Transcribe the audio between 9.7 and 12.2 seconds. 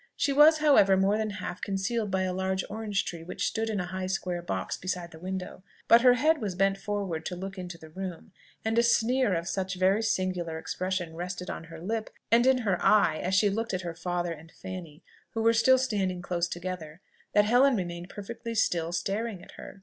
very singular expression rested on her lip